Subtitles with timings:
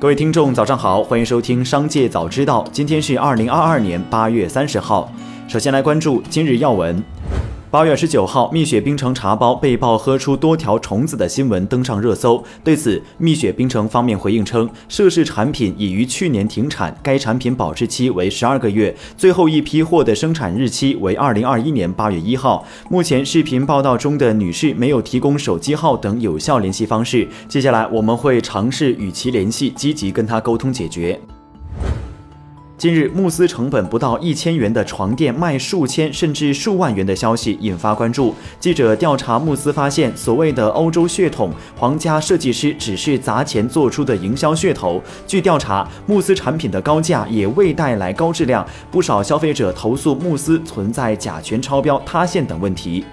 [0.00, 2.64] 各位听众，早上好，欢迎收听《商界早知道》。
[2.72, 5.12] 今天是二零二二年八月三十号。
[5.46, 7.04] 首先来关注今日要闻。
[7.70, 12.42] 八月十九号，蜜雪冰城茶包被曝喝出多条虫子的新闻登上热搜。
[12.64, 22.66] 对此，蜜雪冰城方面回应称，涉事产品已于去年停产，该产品保质期为十二个月，最后一批货的生产日期为二零二一年八月一号。
[22.88, 31.20] 目前视频报道中的女士没有提供手机号等有效联系方式，接下来我们会尝试与其联系，积极跟她沟通解决。
[32.80, 38.34] 近日，慕斯成本不到一千元的床垫卖数千甚至数万元的消息引发关注。
[38.58, 44.98] 记者调查慕斯发现，所谓的欧洲血统，皇家设计师只是砸钱做出的营销噱头。
[45.26, 53.04] 据调查，慕斯产品的高价也未带来高质量，不少消费者投诉慕斯存在甲醛超标、塌陷等问题。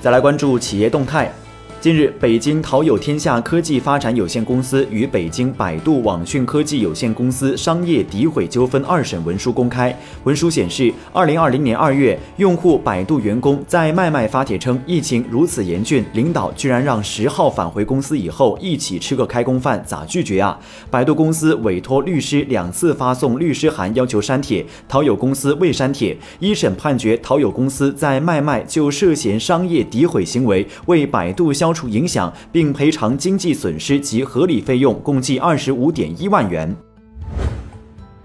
[0.00, 1.30] 再来关注企业动态。
[1.78, 9.96] 近日，北京淘友天下科技发展有限公司与北京百度网讯科技有限公司商业诋毁纠纷二审文书公开。
[10.24, 20.58] 文书显示，二零二零年二月，用户百度员工在麦麦发帖称，疫情如此严峻，领导居然让十号返回公司以后一起吃个开工饭，咋拒绝啊？
[20.90, 26.16] 百度公司委托律师两次发送律师函要求删帖，淘友公司未删帖。
[26.40, 31.76] 一审判决，淘友公司在麦麦就涉嫌商业诋毁行为为百度消消。
[31.76, 36.74] 除影响，并赔偿经济损失及合理费用，共计二十五点一万元。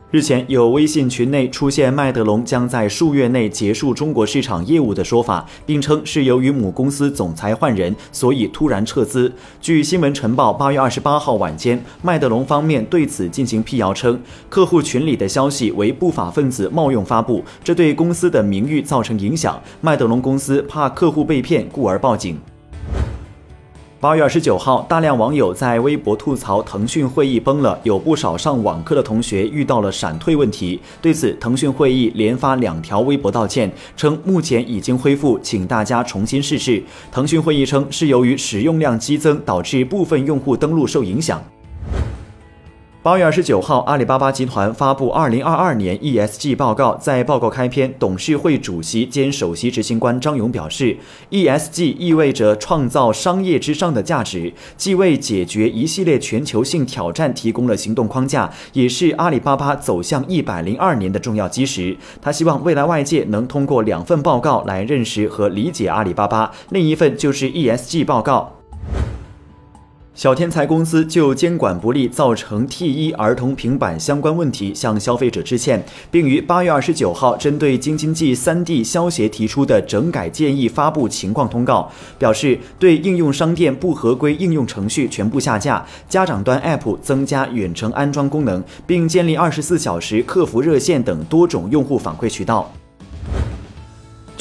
[0.09, 9.31] 日前，有微信群内出现麦德龙将在数月内结束中国市场业务的说法，并称是由于母公司总裁换人，所以突然撤资。
[9.61, 19.61] 据新闻晨报，八月二十八号晚间，麦德龙方面对此进行辟谣，称客户群里的消息为不法分子冒用发布，这对公司的名誉造成影响。
[19.80, 22.38] 麦德龙公司怕客户被骗，故而报警。
[24.02, 30.80] 八月二十九号，大量网友在微博吐槽腾讯会议崩了，有不少上网课的同学遇到了闪退问题。
[31.00, 36.82] 对此，腾讯会议连发两条微博道歉，称目前已经恢复，请大家重新试试。
[37.11, 41.40] 腾讯会议称是由于使用量激增，导致部分用户登录受影响。
[43.04, 46.94] 八月二十九号，阿里巴巴集团发布二零二二年 ESG 报告。
[46.98, 50.95] 在报告开篇，董事会主席兼首席执行官张勇表示
[51.32, 61.98] ，ESG 意味着创造商业之上的价值，既为解决一系列全球性挑战提供了行动框架，也是阿里巴巴走向一百零二年的重要基石。
[62.22, 68.61] 他希望未来外界能通过两份报告来认识和理解阿里巴巴，另一份就是 ESG 报告。
[70.14, 81.89] 小天才公司就监管不力造成 T1 儿童平板相关问题向消费者致歉，并于八月二十九号针对京津冀三地消协提出的整改建议发布情况通告，
[82.20, 92.70] 表示对应用商店不合规应用程序全部下架，家长端 App 增加远程安装功能，并建立二十四小时客服热线等多种用户反馈渠道。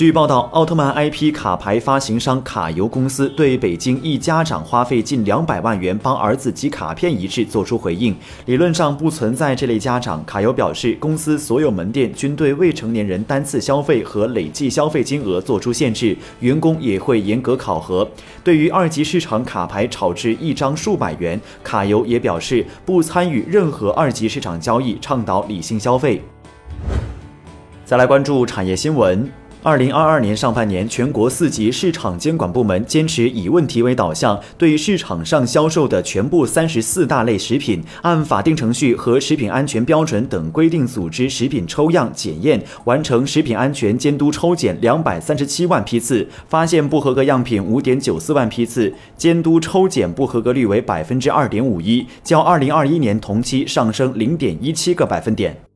[0.00, 8.16] 据报道，奥特曼 IP 卡牌发行商卡游公司对北京一家长花费近两百万元帮儿子集卡片一事作出回应。
[8.46, 10.24] 理论上不存在这类家长。
[10.24, 18.08] 卡游表示，公司所有门店均对未成年人单次消费和累计消费金额作出限制，员工也会严格考核。
[18.42, 26.22] 对于二级市场卡牌炒至一张数百元，卡游也表示不参与任何二级市场交易，倡导理性消费。
[27.84, 29.30] 再来关注产业新闻。
[29.62, 55.69] 二零二二年上半年，全国四级市场监管部门坚持以问题为导向，对市场上销售的全部三十四大类食品，按法定程序和食品安全标准等规定组织食品抽样检验，完成食品安全监督抽检两百三十七万批次，发现不合格样品五点九四万批次，监督抽检不合格率为百分之二点五一，较二零二一年同期上升零点一七个百分点。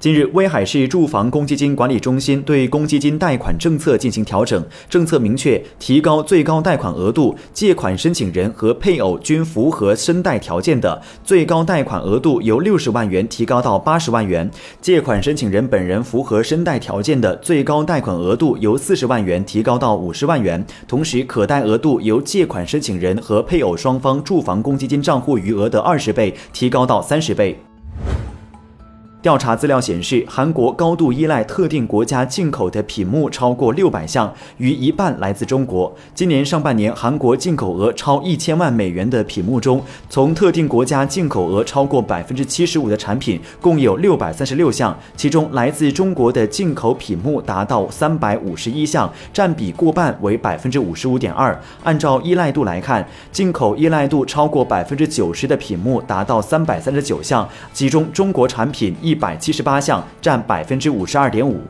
[0.00, 14.48] 近日，威海市住房公积金管理中心对公积金贷款政策进行调整，政策明确提高最高贷款额度，借款申请人和配偶均符合申贷条件的，最高贷款额度由六十万元提高到八十万元；
[14.80, 20.64] 借款申请人本人符合申贷条件的，最高贷款额度由四十万元提高到五十万元。
[20.88, 27.54] 同时，可贷额度由借款申请人和配偶双方住房公积金账户余额的二十倍提高到三十倍。
[29.22, 35.94] 调查资料显示，韩国高度依赖特定国家进口的品目超过六百项，逾一半来自中国。
[36.14, 51.58] 今年上半年，韩国进口额超一千万美元的品目中，从特定国家进口额超过百分之七十五的产品共有六百三十六项，其中来自中国的进口品目达到三百五十一项，占比过半，为百分之五十五点二。
[51.84, 61.60] 按照依赖度来看，进口依赖度超过百分之九十的品目达到三百三十九项，其中中国产品一百七十八项，占百分之五十二点五。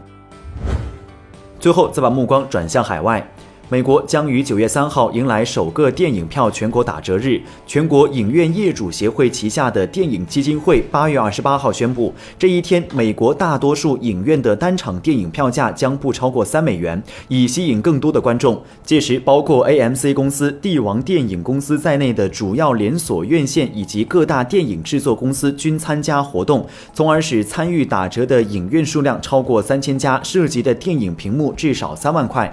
[1.59, 3.27] 最后，再把目光转向海外。
[3.70, 7.40] 美国将于九月三号迎来首个电影票全国打折日。
[7.69, 18.61] 全国影院业主协会旗下的电影基金会八月二十八号宣布，这一天，美国大多数影院的单场电影票价将不超过三美元，以吸引更多的观众。
[18.84, 32.52] 届时，包括 AMC 公司、帝王电影公司在内的主要连锁院线以及各大电影制作公司均参加活动，从而使参与打折的影院数量超过三千家，涉及的电影屏幕至少三万块。